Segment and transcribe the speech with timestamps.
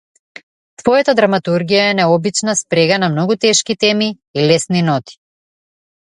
[0.81, 4.07] Твојата драматургија е необична спрега на многу тешки теми
[4.39, 5.19] и лесни ноти.